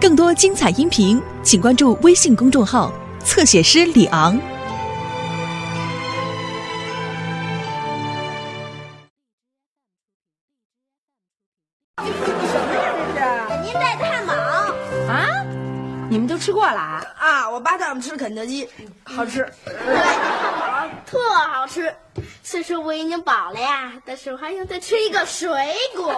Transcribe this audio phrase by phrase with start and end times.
[0.00, 2.92] 更多精彩音频，请关注微信公众号
[3.24, 4.34] “侧写师李昂”。
[13.60, 14.36] 您带太忙
[15.08, 15.26] 啊！
[16.08, 17.04] 你们都吃过了啊？
[17.18, 17.50] 啊！
[17.50, 18.68] 我爸带我们吃肯德基，
[19.02, 19.52] 好吃，
[21.04, 21.18] 特
[21.50, 21.92] 好吃。
[22.44, 25.50] 虽说我已经饱了呀，但是我还想再吃一个水
[25.96, 26.14] 果。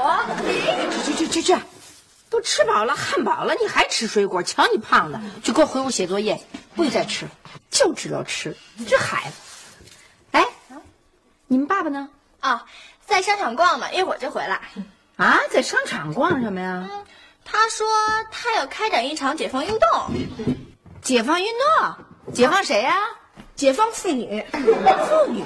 [1.03, 1.57] 去去去去去，
[2.31, 4.43] 都吃饱了，汉堡了，你还吃水果？
[4.43, 6.41] 瞧你胖的，就给我回屋写作业，
[6.77, 7.27] 不许再吃，
[7.71, 8.57] 就知道吃，
[8.88, 9.37] 这孩子。
[10.30, 10.47] 哎，
[11.48, 12.09] 你们爸爸呢？
[12.41, 12.61] 哦，
[13.05, 14.61] 在商场逛呢，一会儿就回来。
[15.16, 16.88] 啊，在商场逛什么呀？
[17.45, 17.87] 他说
[18.30, 20.15] 他要开展一场解放运动。
[21.02, 22.33] 解放运动？
[22.33, 22.97] 解放谁呀？
[23.57, 24.45] 解放妇女。
[24.52, 25.43] 妇女？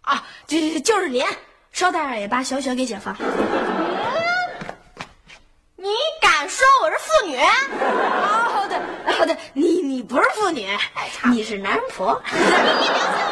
[0.00, 1.22] 啊，就就是您，
[1.70, 3.14] 捎带也把小雪给解放。
[5.82, 5.88] 你
[6.20, 7.36] 敢说我是妇女？
[7.36, 8.78] 哦，对，
[9.18, 10.64] 哦对，你你不是妇女，
[11.24, 12.22] 你是男人婆。
[12.32, 12.38] 嗯，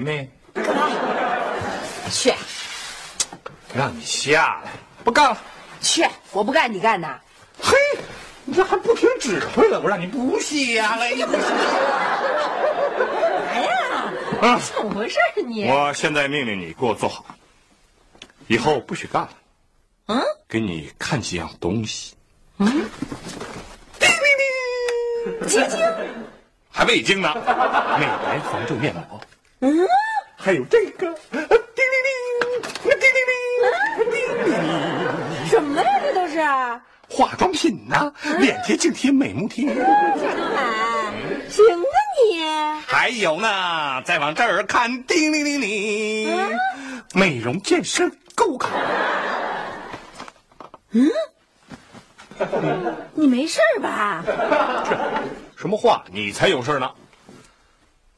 [0.00, 0.62] 梅梅，
[2.10, 2.32] 去，
[3.74, 4.70] 让你下来，
[5.04, 5.36] 不干了。
[5.82, 7.20] 去，我不干，你干呐？
[7.60, 7.76] 嘿，
[8.46, 9.78] 你这还不听指挥了？
[9.80, 11.66] 我让你不下来，你不下来
[13.62, 14.12] 呀？
[14.40, 15.68] 啊，怎么回事你？
[15.68, 17.26] 我现在命令你给我坐好，
[18.46, 19.30] 以后不许干了。
[20.06, 22.14] 嗯，给你看几样东西。
[22.56, 22.66] 嗯，
[23.98, 24.18] 叮叮
[25.38, 25.78] 叮，晶晶，
[26.70, 27.34] 还味精呢，
[27.98, 29.20] 美白防皱面膜。
[29.60, 29.86] 嗯，
[30.36, 33.32] 还有这个，叮叮叮，叮叮叮，
[33.98, 34.54] 叮叮叮。
[35.48, 36.00] 什么呀？
[36.02, 36.42] 这都是
[37.08, 39.66] 化妆品呐，脸贴、颈贴、美目贴。
[39.68, 39.84] 夏东
[40.56, 41.12] 海，
[41.50, 41.84] 行啊
[42.16, 42.40] 你！
[42.86, 46.58] 还有呢，再往这儿看，叮铃铃铃，
[47.12, 48.70] 美容健身购物卡。
[50.92, 51.10] 嗯，
[53.12, 54.24] 你没事吧？
[55.54, 56.02] 什么话？
[56.10, 56.90] 你才有事呢！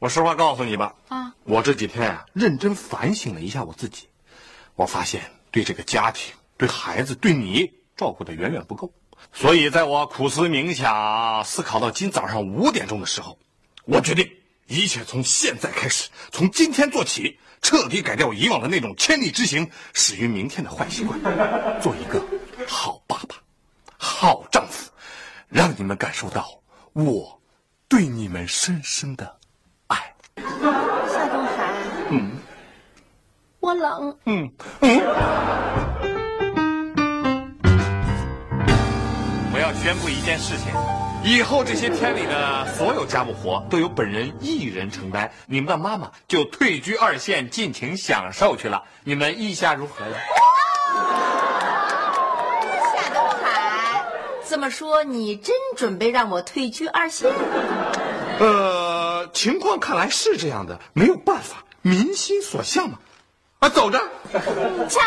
[0.02, 4.08] 我实话告诉你吧，啊，我这几天啊，认真反省了一下我自己，
[4.74, 8.92] 我发现对这个家庭、对孩子、对你照顾的远远不够，
[9.32, 13.38] 所以在我苦思冥想、思考到今早上五点钟的时候，
[13.84, 14.28] 我决定
[14.66, 21.16] 一切从现在开始，从今天做起，彻底改掉以往的那种千里之行，始于明天的坏习惯，
[21.80, 22.20] 做一个
[22.66, 23.36] 好爸爸、
[23.96, 24.90] 好丈夫，
[25.46, 26.60] 让你们感受到
[26.92, 27.40] 我
[27.86, 29.41] 对你们深深的爱。
[30.36, 31.72] 夏东海，
[32.10, 32.30] 嗯
[33.60, 34.16] 我冷。
[34.26, 34.50] 嗯
[34.80, 35.00] 嗯。
[39.54, 40.72] 我要宣布一件事情，
[41.22, 48.82] 以后这些天里的所有家务活都由本人一人承担，你们的妈妈就退居二线，尽情享受去了。
[49.04, 50.16] 你们意下如何呀？
[52.94, 54.02] 夏东海，
[54.48, 57.30] 这么说你真准备让我退居二线？
[58.40, 62.98] 呃，情况看来是这样的，没有办法，民心所向嘛。
[63.60, 63.98] 啊，走着。
[64.88, 65.02] 抢！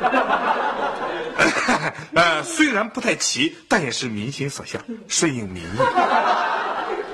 [2.14, 5.68] 呃，虽然不太齐，但也是民心所向，顺应民意。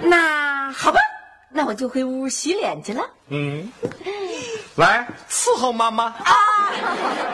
[0.03, 1.01] 那好吧，
[1.51, 3.09] 那我就回屋洗脸去了。
[3.29, 3.71] 嗯，
[4.77, 6.35] 来伺候妈妈啊。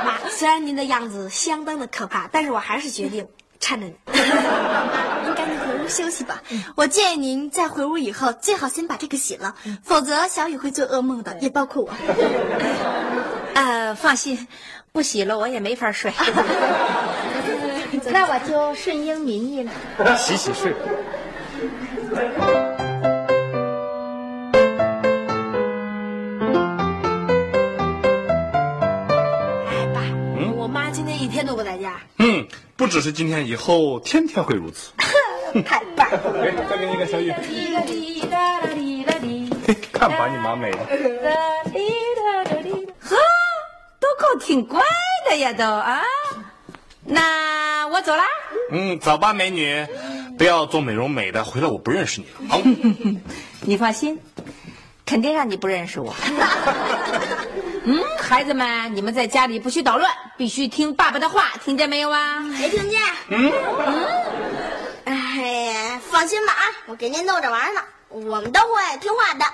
[0.04, 3.26] 妈，虽然您的样子相当的可怕，但是我还是决定
[3.60, 3.94] 搀着你。
[5.88, 6.42] 休息吧。
[6.76, 11.90] 我建议您在回屋以后最好先把这个洗了否则小雨会做噩梦的也包括我。
[13.54, 14.48] 呃放心
[14.92, 16.12] 不洗了我也没法睡。
[18.10, 19.70] 那我就顺应民意了。
[20.16, 20.74] 洗洗睡。
[29.92, 30.02] 爸
[30.56, 32.00] 我妈今天一天都不在家。
[32.18, 32.46] 嗯
[32.76, 34.90] 不只是今天以后天天会如此。
[35.62, 36.42] 太棒了。
[36.42, 37.32] 哎，再给你一个小雨。
[39.92, 40.78] 看把你妈美的。
[43.00, 43.16] 呵，
[44.00, 44.80] 都够挺乖
[45.28, 46.02] 的呀，都啊。
[47.04, 48.24] 那我走啦。
[48.70, 49.86] 嗯，走吧，美女，
[50.38, 52.32] 不要做美容美的，回来我不认识你了。
[52.48, 52.60] 好，
[53.62, 54.18] 你放心，
[55.04, 56.14] 肯定让你不认识我。
[57.84, 62.40] 嗯，孩子们，你们在家里不许捣乱，必须听爸爸的话，听见没有啊？
[62.40, 63.00] 没听见？
[63.28, 63.52] 嗯
[63.86, 64.04] 嗯。
[65.34, 67.80] 哎呀，放心吧啊，我给您弄着玩呢，
[68.10, 69.46] 我们都会听话的。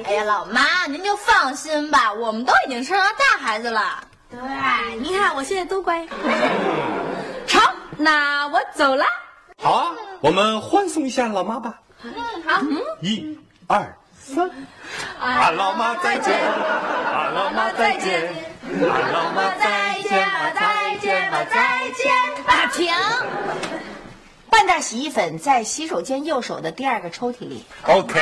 [0.08, 4.02] 哎呀，老妈，您就放心吧，我们都已经生了大孩子了。
[4.30, 4.40] 对，
[5.00, 6.06] 您看我现在多乖。
[7.46, 7.60] 成，
[7.98, 9.04] 那我走了。
[9.62, 11.74] 好啊，我们欢送一下老妈吧。
[12.02, 12.14] 嗯，
[12.46, 12.62] 好。
[13.02, 14.50] 一、二、三。
[15.20, 16.40] 啊，老妈再见！
[16.40, 18.28] 啊，老妈再见！
[18.28, 22.14] 啊，老妈再见吧，再见吧，再见
[22.46, 22.94] 啊，停！
[24.54, 27.64] 半袋洗衣粉在洗手间右手的第二个抽屉里。
[27.88, 28.20] OK。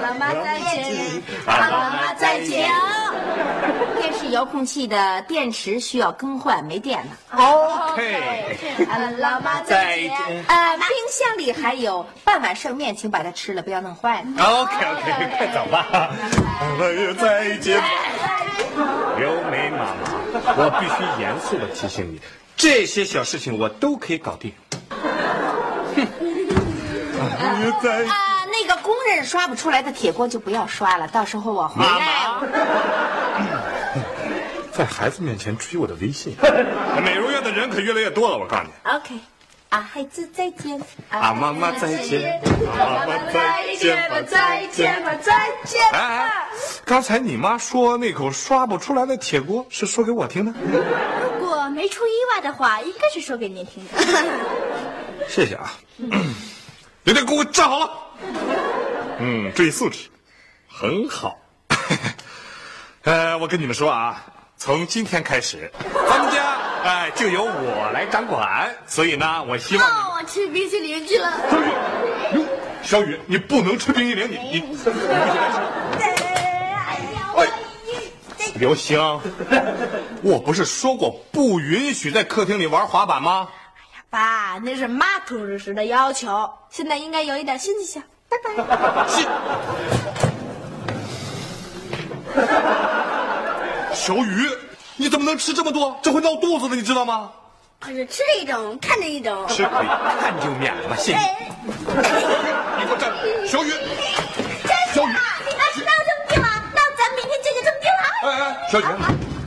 [0.00, 2.70] 老妈再见，啊，老妈再见。
[4.00, 7.06] 电视遥控器的电池需要更换，没电了。
[7.36, 8.56] OK。
[9.18, 10.12] 老妈再见。
[10.46, 14.44] 呃，冰箱里还有半碗剩面，请把它吃了，不要弄坏了。
[14.44, 15.88] OK OK，快走吧。
[15.90, 17.82] 哎呀，再见，
[19.18, 22.20] 刘梅妈妈，我必须严肃的提醒你，
[22.56, 24.52] 这些小事情我都可以搞定。
[28.08, 31.90] 啊，那个工人刷不出来的铁锅就不要刷了，到时候我回来。
[31.90, 32.42] 妈，
[34.72, 36.36] 在孩子面前追我的微信，
[37.02, 38.38] 美容院的人可越来越多了。
[38.38, 39.18] 我告诉你，OK，
[39.70, 40.80] 啊，孩子再见。
[41.10, 42.40] 啊，妈妈再见，
[42.78, 45.14] 啊妈妈再见吧，再见吧。
[45.20, 46.48] 再见哎哎，
[46.84, 50.52] 刚才你妈说那口刷不出来的铁锅是说给我听的？
[51.40, 53.98] 如果没出意外的话，应该是说给您听的。
[55.28, 55.72] 谢谢啊，
[57.04, 57.90] 有点给我站好了。
[59.20, 60.08] 嗯，注意素质，
[60.66, 61.38] 很好。
[63.04, 64.24] 呃，我跟你们说啊，
[64.56, 65.70] 从今天开始，
[66.08, 71.30] 咱们家哎就由我来掌管，所以呢，我希望我吃冰淇淋去了。
[71.50, 71.68] 小雨，
[72.34, 72.44] 哟，
[72.82, 74.76] 小雨，你不能吃冰淇淋，你你
[78.54, 78.98] 刘星，
[80.22, 83.48] 我不是说过不允许在客厅里玩滑板吗？
[84.10, 88.02] 爸，那是妈同志时的要求，现在应该有一点新气象。
[88.28, 88.50] 拜拜。
[89.08, 89.26] 是。
[93.94, 94.48] 小雨，
[94.96, 95.98] 你怎么能吃这么多？
[96.02, 97.30] 这会闹肚子的，你知道吗？
[97.80, 99.46] 可是吃着一种，看着一种。
[99.46, 101.18] 吃可以，看就免了吧，谢谢。
[101.66, 103.46] 你给我站住！
[103.46, 103.70] 小雨，
[104.94, 105.12] 小雨，
[105.46, 108.02] 你那是闹生病了，那咱明天就去生病了。
[108.24, 108.84] 哎哎，小雨，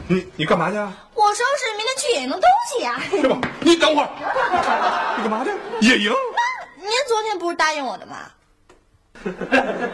[0.08, 0.94] 你你干嘛去啊？
[1.24, 3.38] 我收拾明天去野营的东西呀、是吧？
[3.62, 4.10] 你等会儿，
[5.18, 5.52] 你干嘛去？
[5.88, 6.12] 野营？
[6.78, 8.32] 您昨天不是答应我的吗？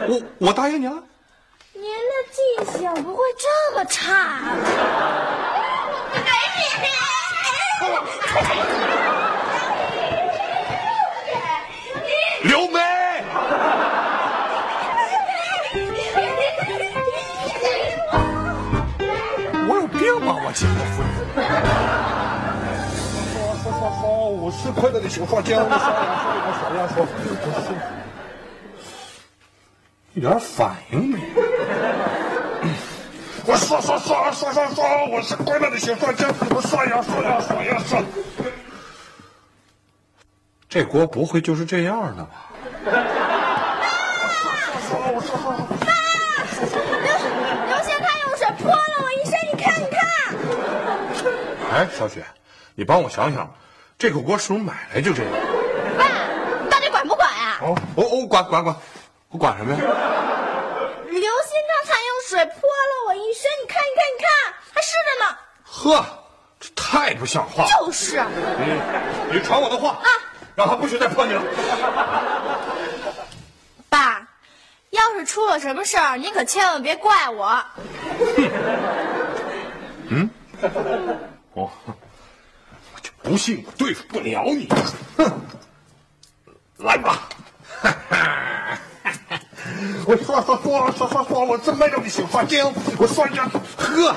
[0.08, 1.02] 我我答应你了。
[1.74, 1.92] 您的
[2.32, 4.54] 记性不会这么差。
[7.80, 7.88] 刘
[21.18, 21.48] 亲夫人。
[23.60, 25.90] 说说，五十块的小刷浆，刷牙刷
[26.38, 27.68] 牙刷牙刷，我是
[30.14, 31.24] 一点反应没有。
[33.46, 38.00] 我刷刷刷刷刷刷，我是快乐的小刷浆，我刷牙刷牙刷牙刷。
[40.68, 42.30] 这锅不会就是这样的吧？
[42.84, 42.90] 刘
[47.82, 49.98] 星他用水泼了我一身，你看你看。
[51.78, 52.24] 哎，小雪，
[52.74, 53.48] 你帮我想想，
[53.96, 55.32] 这口锅是不是买来就这样？
[55.96, 56.04] 爸，
[56.64, 58.74] 你到底管不管呀、哦哦哦，管管管，
[59.28, 59.78] 我管什么呀？
[59.78, 64.28] 刘星刚才用水泼了我一身，你看你看你看，
[64.74, 65.38] 还湿着呢。
[65.62, 66.04] 呵，
[66.58, 67.70] 这太不像话了。
[67.70, 68.80] 就是，嗯，
[69.32, 70.06] 你传我的话啊，
[70.56, 71.40] 让他不许再泼你了。
[73.88, 74.26] 爸，
[74.90, 77.64] 要是出了什么事儿，您可千万别怪我。
[81.58, 81.68] 我
[82.94, 84.68] 我就不信我对付不了你。
[85.16, 85.28] 哼，
[86.76, 87.28] 来吧。
[90.06, 93.44] 我刷刷刷刷刷刷，我真没让你小刷浆，我刷牙。
[93.44, 94.14] 呵，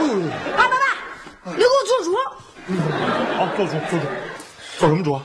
[0.00, 2.16] 嗯，爸爸爸，你给我做主。
[3.36, 4.06] 好，做主做主，
[4.78, 5.22] 做什么主啊？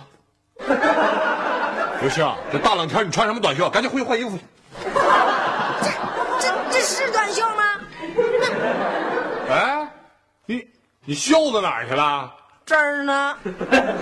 [2.02, 3.70] 刘星，这大冷天你穿什么短袖？
[3.70, 4.44] 赶紧回去换衣服去。
[6.40, 7.64] 这这是短袖吗？
[9.50, 9.88] 哎，
[10.46, 10.68] 你
[11.10, 12.30] 你袖子哪儿去了？
[12.66, 13.38] 这儿呢。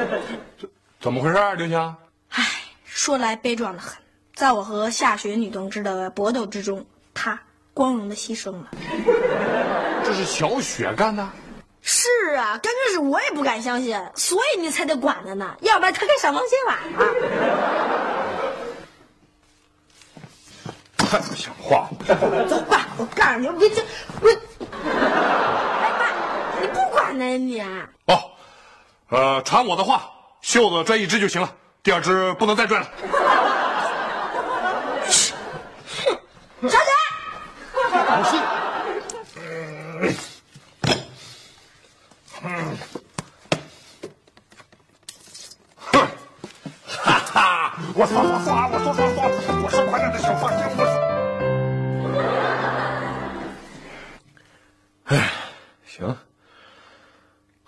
[1.00, 1.96] 怎么回事啊，刘星？
[2.30, 2.44] 唉，
[2.84, 3.96] 说来悲壮的很，
[4.34, 6.84] 在我和夏雪女同志的搏斗之中，
[7.14, 7.40] 她
[7.76, 8.72] 光荣的牺牲了。
[10.04, 11.30] 这是小雪干的。
[11.84, 17.14] 是啊，刚开始我也不敢相信，所以你才得管着呢，要不然他该上房揭瓦了。
[20.98, 22.48] 太不像话了！
[22.48, 23.84] 走吧，我告诉你，我这
[24.22, 25.65] 我，哎爸，你
[27.38, 27.62] 你？
[28.06, 28.32] 哦，
[29.10, 30.10] 呃，传我的话，
[30.42, 31.52] 袖子拽一只就行了，
[31.84, 32.88] 第二只不能再拽了。
[36.62, 36.78] 小雪，
[37.74, 37.80] 不
[38.24, 38.38] 是。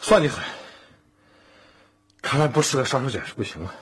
[0.07, 0.41] 算你狠，
[2.21, 3.75] 看来不是个杀手锏是不行了。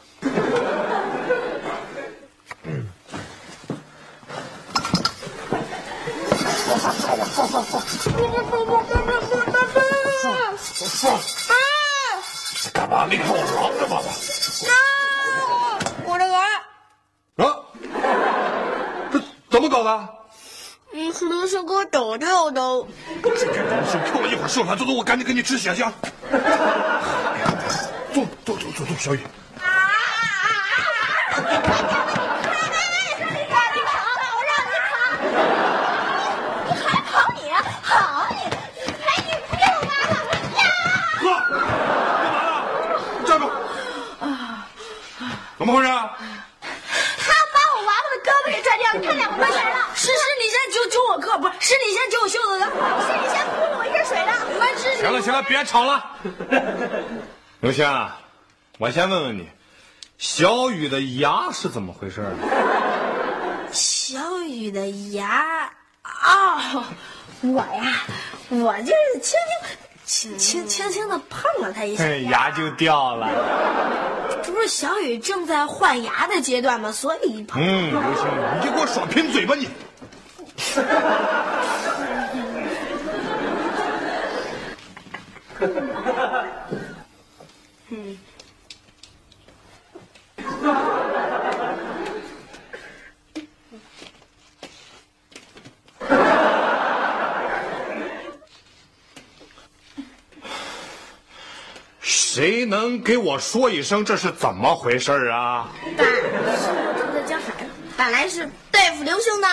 [12.73, 13.05] 干嘛？
[13.07, 14.01] 你看我忙着吗？
[16.07, 16.41] 我的儿，
[17.35, 17.45] 啊，
[19.11, 20.09] 这怎么搞的？
[20.91, 22.61] 你是不是给我抖掉的？
[23.21, 25.83] 这个东西，看我一会儿吃完，走走，我赶紧给你吃血去。
[28.13, 29.19] 坐坐坐坐坐，小雨。
[37.11, 37.39] 好你，
[37.83, 38.35] 好你，
[38.83, 40.13] 哎你别我妈了
[40.57, 40.61] 呀！
[41.21, 41.25] 哥，
[43.25, 43.39] 干嘛呢？
[43.39, 43.43] 站住！
[45.57, 46.17] 怎么回事啊？
[47.17, 49.63] 他把我娃娃的胳膊给拽掉，你看两个关系了。
[49.95, 50.11] 是是
[50.41, 54.83] 你先揪揪我胳膊，是你先揪我袖子的，是你先泼了我一身水的，完是
[55.23, 56.03] 行了，别吵了。
[57.59, 57.85] 刘星，
[58.77, 59.49] 我先问问你，
[60.17, 62.23] 小雨的牙是怎么回事？
[63.71, 65.69] 小雨的牙
[66.03, 66.83] 哦，
[67.41, 68.03] 我呀，
[68.49, 69.37] 我就是轻
[70.05, 73.27] 轻轻轻轻轻的碰了他一下，牙就掉了。
[74.41, 76.91] 这不是小雨正在换牙的阶段吗？
[76.91, 77.61] 所以一碰。
[77.61, 78.25] 嗯，刘星，
[78.59, 79.67] 你就给我耍贫嘴吧你！
[102.01, 105.69] 谁能给我说一声这是怎么回事啊？
[105.97, 109.47] 爸，是我正在教孩子，本来是对付刘兄的？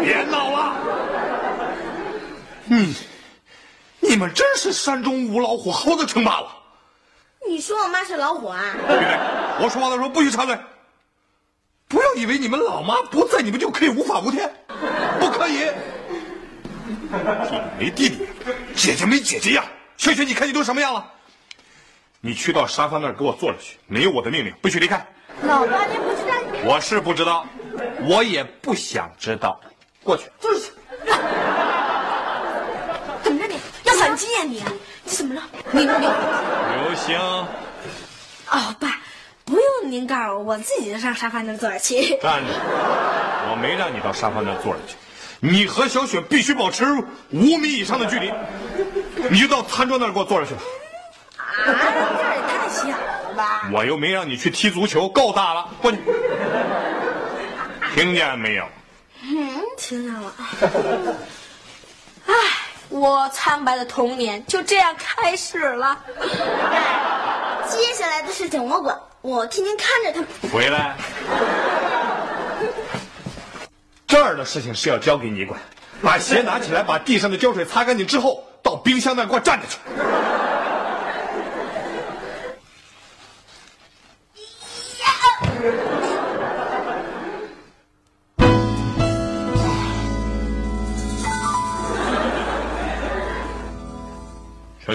[0.00, 0.76] 别闹了！
[2.68, 2.94] 嗯，
[4.08, 6.48] 你们真是山中无老虎，猴子称霸了。
[7.48, 8.60] 你说我妈是老虎啊？
[8.88, 9.18] 对对，
[9.62, 10.58] 我说话的时候不许插嘴。
[11.88, 14.52] 不要以为你们老妈不在，你们就可以无法无天，
[15.20, 15.70] 不可以。
[16.98, 17.08] 弟
[17.48, 18.26] 弟没弟弟，
[18.74, 19.64] 姐姐没姐姐样。
[19.96, 21.12] 小雪，你看你都什么样了？
[22.20, 25.06] 你去到沙发那儿给我坐着去，没有我的命令不许离开。
[25.42, 26.34] 老爸，您不知道
[26.64, 27.46] 我是不知道，
[28.08, 29.60] 我也不想知道。
[30.02, 30.24] 过去。
[30.40, 30.72] 就是
[33.22, 33.36] 怎
[33.98, 34.62] 反击呀你？
[35.04, 35.42] 你怎么了？
[35.72, 37.18] 你你刘星，
[38.50, 39.00] 哦，爸，
[39.44, 42.18] 不用您告诉我，我自己就上沙发那儿坐着去。
[42.18, 42.52] 站着！
[43.50, 44.96] 我没让你到沙发那儿坐着去，
[45.40, 46.84] 你和小雪必须保持
[47.30, 48.32] 五米以上的距离。
[49.30, 50.60] 你就到餐桌那儿给我坐着去吧。
[51.38, 53.70] 啊，这儿也太小了吧？
[53.72, 55.98] 我又没让你去踢足球，够大了，过去。
[57.94, 58.68] 听见没有？
[59.22, 60.32] 嗯，听见了。
[62.26, 62.34] 唉，
[62.88, 65.98] 我苍白的童年就这样开始了。
[67.68, 70.28] 接下来的事情我管，我天天看着他们。
[70.52, 70.96] 回来。
[74.06, 75.60] 这儿的事情是要交给你管，
[76.00, 79.78] 把鞋拿起来，把地上的胶水擦干净之后，到冰箱那儿给我站着去。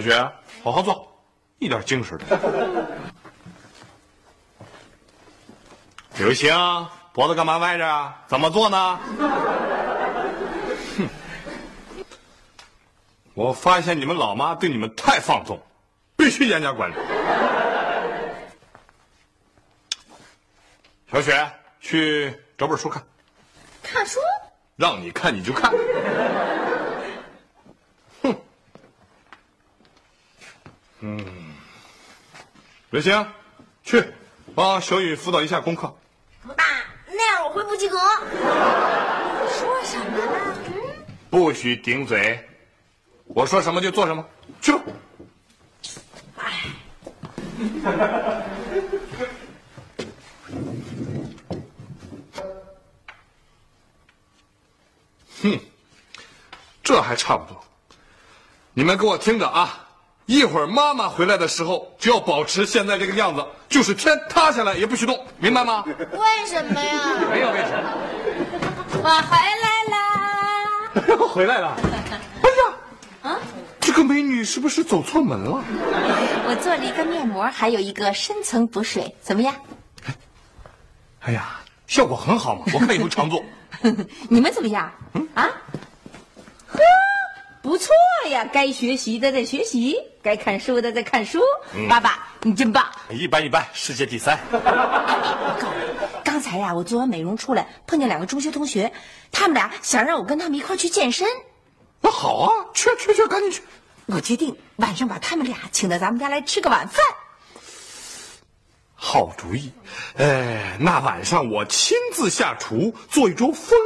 [0.02, 0.32] 小雪，
[0.64, 1.16] 好好做，
[1.60, 2.26] 一点精神的。
[6.18, 6.52] 刘星，
[7.14, 8.24] 脖子干嘛歪着啊？
[8.28, 9.00] 怎么做呢？
[10.98, 11.08] 哼！
[13.36, 15.62] 我发现你们老妈对你们太放纵，
[16.16, 16.96] 必须严加管理。
[21.12, 23.04] 小雪，去找本书看，
[23.84, 24.20] 看书？
[24.78, 25.72] 让你看你就看。
[32.92, 33.26] 刘星，
[33.84, 34.14] 去
[34.54, 35.88] 帮小雨辅导一下功课。
[36.56, 36.64] 爸，
[37.08, 37.98] 那样我会不及格。
[39.50, 40.56] 说什么呢？
[41.32, 42.48] 不许顶嘴，
[43.26, 44.24] 我说什么就做什么，
[44.62, 44.84] 去吧。
[55.42, 55.60] 哼，
[56.84, 57.64] 这还差不多。
[58.74, 59.88] 你们给我听着啊！
[60.32, 65.84] 一会儿妈妈回来的时候，就要保持现在这个样子，就是天塌下来也不许动，明白吗？
[65.86, 67.02] 为什么呀？
[67.30, 67.92] 没有为什么。
[69.04, 71.28] 我回来啦！
[71.36, 71.76] 回来了。
[72.44, 73.40] 哎呀，啊，
[73.82, 75.62] 这个美女是不是走错门了？
[76.48, 79.54] 我做了一个面膜，还有一个深层补水，怎么样？
[81.20, 83.44] 哎呀，效果很好嘛，我看以后常做。
[84.30, 84.90] 你们怎么样？
[85.34, 85.44] 啊？
[86.70, 86.80] 呵，
[87.62, 87.94] 不错
[88.32, 88.44] 呀！
[88.52, 91.40] 该学习的在学习，该看书的在看书。
[91.88, 92.84] 爸爸，你真棒！
[93.10, 94.40] 一般一般，世界第三。
[94.52, 94.58] 我
[95.60, 98.92] 告诉你，刚才呀，我做完美容出来，碰见两个中学同学，
[99.32, 101.28] 他们俩想让我跟他们一块去健身。
[102.02, 103.62] 那好啊，去去去，赶紧去。
[104.08, 107.06] 我决定晚上把他们俩请到咱们家来吃个晚饭。
[108.96, 109.72] 好主意，
[110.18, 113.78] 哎，那晚上我亲自下厨，做一桌丰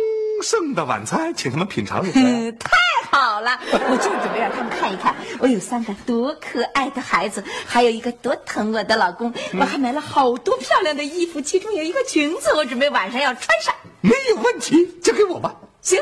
[0.44, 2.08] 盛的晚餐，请他们品尝。
[2.08, 2.20] 一下，
[2.60, 2.70] 太
[3.10, 3.60] 好了！
[3.72, 9.34] 我就准备让他们看一看，我有三个多可爱的孩子，还有一个多疼我的老公。
[9.60, 13.74] 我还买了好多漂亮的衣服，其中有一个裙子，我准备晚上要穿上。
[14.02, 15.56] 没有问题，交给我吧。
[15.82, 16.02] 行，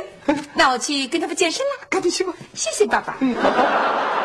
[0.53, 1.87] 那我去跟他们健身了。
[1.89, 2.33] 赶紧去吧。
[2.53, 3.17] 谢谢爸爸。
[3.19, 4.22] 拜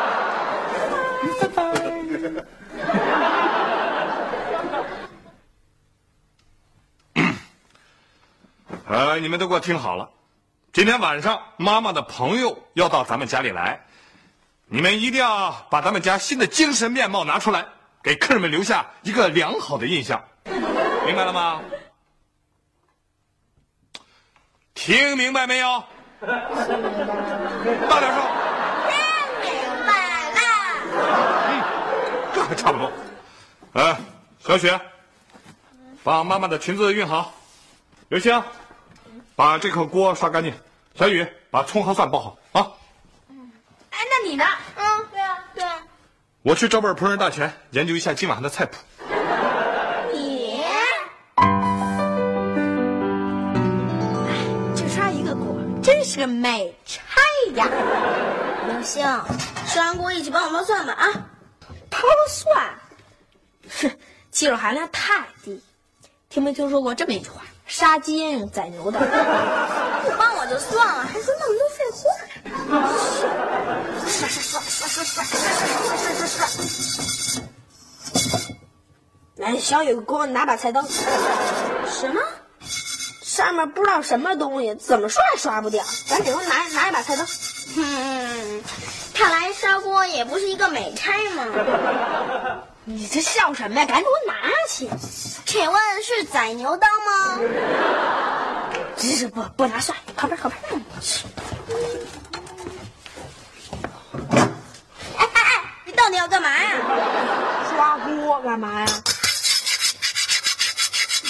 [8.89, 10.09] 呃，你们都给我听好了，
[10.73, 13.79] 今天晚上妈妈的朋友要到咱们家里来，
[14.65, 17.63] 你们一定要把咱们家新的精神面貌拿出来，
[18.01, 20.19] 给客人们留下一个良好的印象，
[21.05, 21.61] 明白了吗？
[24.73, 25.83] 听明白没有？
[26.25, 28.23] 大点声。
[28.89, 29.53] 听明
[29.85, 30.41] 白了。
[31.45, 31.61] 嗯，
[32.33, 32.91] 这还差不多。
[33.73, 33.95] 呃，
[34.39, 34.81] 小雪，
[36.03, 37.31] 把妈妈的裙子熨好。
[38.07, 38.41] 刘星，
[39.39, 40.53] 把这口锅刷干净。
[40.95, 42.67] 小雨，把葱和蒜包好啊。
[43.29, 43.49] 嗯
[43.89, 44.43] 哎，那你呢？
[44.75, 45.81] 嗯，对啊，对啊。
[46.41, 48.75] 我去找本《烹饪大全》，研究一下今晚的菜谱。
[50.11, 50.61] 你
[54.75, 57.09] 就刷一个锅，真是个美差
[57.55, 57.65] 呀！
[58.67, 59.01] 刘星，
[59.67, 61.07] 刷完锅一起帮我剥蒜吧啊！
[61.89, 62.77] 剥蒜，
[63.69, 63.89] 哼，
[64.31, 65.63] 技术含量太低。
[66.27, 67.41] 听没听说过这么一句话？
[67.69, 68.99] 杀鸡宰牛的。
[68.99, 72.01] 不帮我就算了，还说那么多废话。
[74.07, 75.47] 刷刷刷刷刷刷刷
[76.17, 77.41] 刷刷刷。
[79.35, 80.81] 来，小雨，给我拿把菜刀。
[80.81, 82.19] 什么？
[83.21, 85.81] 上面不知道什么东西，怎么刷也刷不掉。
[86.09, 87.23] 赶紧给我拿拿一把菜刀。
[87.77, 88.63] 嗯，
[89.13, 91.45] 看来砂锅也不是一个美差嘛。
[92.85, 93.85] 你这笑什么呀？
[93.85, 94.33] 赶紧给我拿
[94.67, 94.89] 去！
[95.45, 97.39] 请问是宰牛刀吗？
[99.33, 100.59] 不不拿蒜，靠边靠边。
[105.17, 106.71] 哎哎哎，你到底要干嘛呀？
[107.75, 108.87] 刷锅干嘛呀？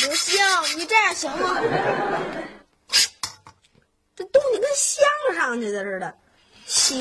[0.02, 0.40] 刘星，
[0.78, 1.58] 你这样行吗？
[4.16, 5.04] 这东西跟镶
[5.36, 6.16] 上去的似的。
[6.66, 7.00] 行，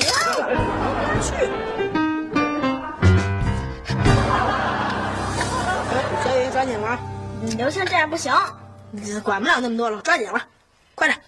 [1.21, 1.98] 去。
[6.51, 6.97] 抓紧玩。
[7.41, 8.33] 你刘星这样不行。
[8.91, 10.41] 你管不了那么多了，抓紧玩，
[10.95, 11.21] 快点，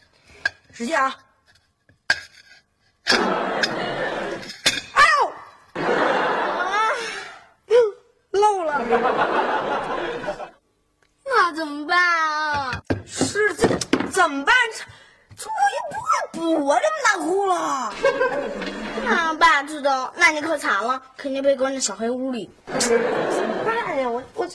[0.74, 1.16] 使劲啊！
[4.94, 5.04] 哎
[5.76, 5.82] 呦！
[5.82, 6.92] 啊！
[8.32, 8.82] 漏了。
[11.24, 12.82] 那怎么办啊？
[13.06, 13.68] 是这
[14.10, 14.56] 怎么办？
[15.38, 16.80] 这终于不会补啊！
[16.82, 17.94] 这么大窟窿。
[19.04, 22.50] 那爸知道，那你可惨了，肯定被关在小黑屋里。
[22.66, 24.10] 怎么办呀？
[24.10, 24.50] 我我。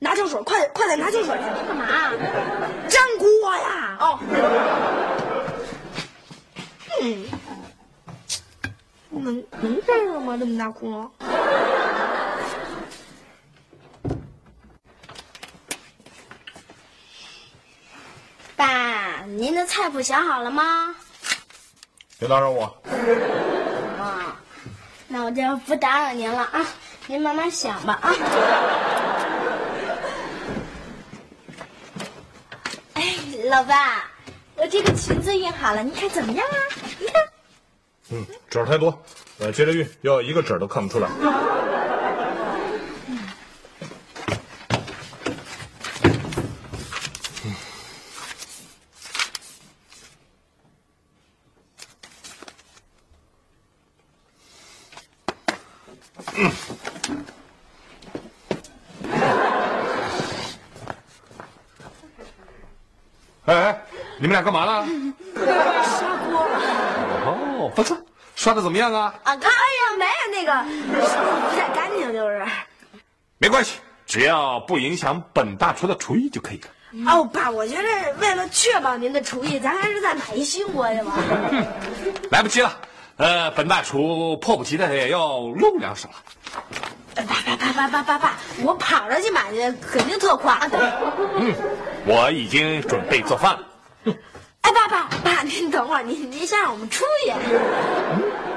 [0.00, 1.28] 对，拿胶水，快点快点拿胶水！
[1.28, 1.86] 干嘛？
[2.88, 3.96] 粘锅呀！
[4.00, 4.18] 哦。
[7.02, 7.24] 嗯，
[9.10, 10.36] 能能粘上吗？
[10.38, 11.08] 这么大窟窿？
[18.56, 20.94] 爸，您的菜谱想好了吗？
[22.18, 22.64] 别打扰我。
[23.98, 24.36] 啊，
[25.08, 26.66] 那我就不打扰您了啊，
[27.06, 28.12] 您慢慢想吧啊。
[32.94, 33.14] 哎，
[33.50, 34.08] 老爸，
[34.54, 36.56] 我这个裙子熨好了，你看怎么样啊？
[37.00, 37.14] 你看，
[38.10, 39.02] 嗯，褶儿太多，
[39.40, 41.10] 呃，接着熨，要一个褶儿都看不出来。
[63.46, 63.82] 哎哎，
[64.20, 64.86] 你们俩干嘛呢？
[65.84, 66.40] 砂 锅
[67.26, 67.96] 哦，不错，
[68.34, 69.14] 刷的怎么样啊？
[69.22, 69.32] 啊！
[69.32, 70.52] 哎呀，没有那个，
[71.06, 72.42] 是不太干净，就是。
[73.38, 76.68] 没关系，只要不影响本大厨的厨艺就可以了。
[77.12, 77.82] 哦，爸，我觉得
[78.18, 81.12] 为了确保您的厨艺，咱还是再买一新锅去吧。
[82.32, 82.74] 来不及了，
[83.18, 86.14] 呃，本大厨迫不及待的要露两手了。
[87.16, 90.58] 爸爸爸爸爸爸爸，我跑着去买去，肯定特快。
[92.06, 93.60] 我已经准备做饭了。
[94.62, 97.32] 哎，爸爸爸，您等会儿，您您先让我们出去。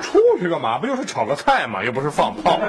[0.01, 0.77] 出去干嘛？
[0.77, 2.59] 不就是炒个菜嘛，又不是放炮。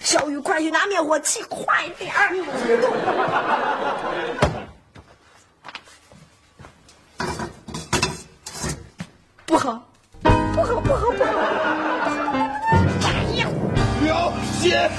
[0.00, 2.34] 小雨，快去拿灭火器，快点儿！
[9.44, 9.82] 不好，
[10.22, 11.32] 不好，不好，不好！
[14.02, 14.90] 刘先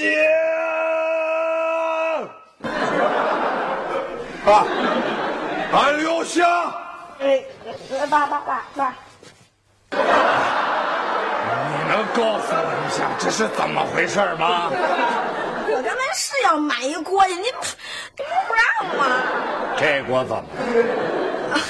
[0.00, 0.08] 生，刘星
[4.46, 4.64] 啊
[5.72, 6.42] 啊，刘星，
[7.20, 7.44] 哎，
[8.08, 8.94] 爸爸爸爸，
[9.90, 9.98] 你
[11.86, 14.70] 能告诉我一下这是怎么回事吗？
[15.68, 17.52] 我刚才是要买一锅去，您您
[18.48, 18.64] 不让
[18.96, 19.04] 吗？
[19.76, 20.42] 这锅怎么
[21.52, 21.60] 了？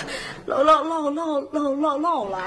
[0.47, 2.39] 漏漏漏漏漏漏漏了。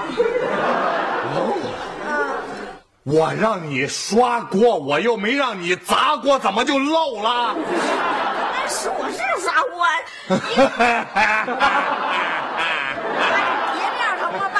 [3.04, 7.54] 我让你刷锅，我又没让你砸锅，怎么就漏了？
[7.54, 9.86] 那是我是刷锅，
[10.26, 10.38] 您
[13.78, 14.48] 别这样成吗？
[14.54, 14.58] 爸，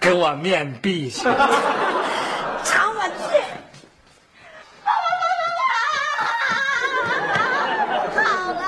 [0.00, 1.24] 给我面壁去！
[1.24, 3.42] 常我去。
[8.14, 8.62] 好了，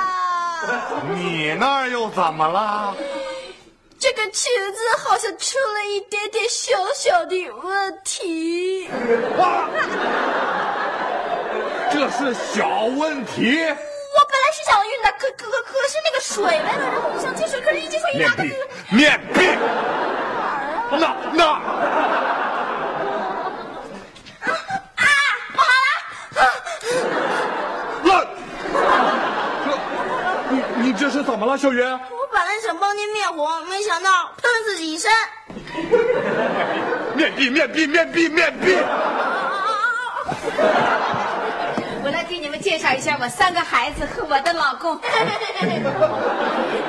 [1.14, 2.92] 你那儿又怎么了？
[4.00, 8.88] 这个裙子好像出了一点点小小的问题。
[9.36, 9.68] 哇
[11.90, 13.58] 这是小问题。
[13.60, 18.52] 我本来是想运的，可可可可是那个水来了，然后我想接水，可是一接水一拿个面
[18.88, 19.40] 壁，面壁，
[20.92, 21.44] 那那
[24.96, 25.04] 啊，
[25.52, 25.66] 不好
[26.34, 26.44] 了！
[28.04, 28.10] 那，
[29.64, 29.66] 这
[30.50, 31.84] 你你这是怎么了，小云？
[31.84, 31.98] 我
[32.30, 35.10] 本来想帮您灭火，没想到喷了自己一身。
[37.16, 38.76] 面壁，面壁，面壁，面壁。
[42.04, 44.96] 我来给你们介绍一下我三个孩子和我的老公。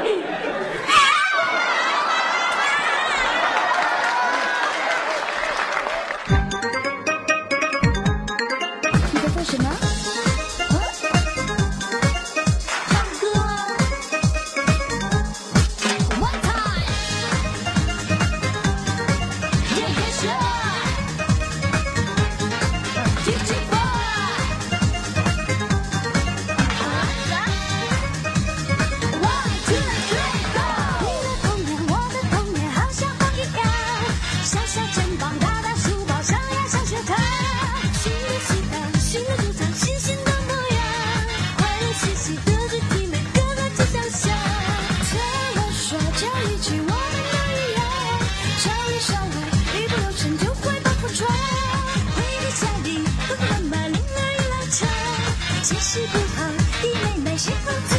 [55.91, 57.99] 是不好的妹妹是否